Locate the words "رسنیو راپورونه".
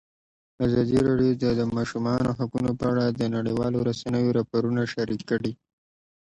3.89-4.81